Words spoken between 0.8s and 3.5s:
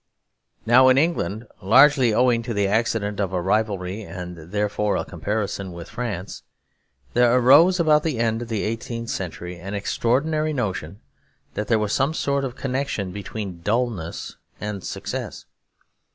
in England, largely owing to the accident of a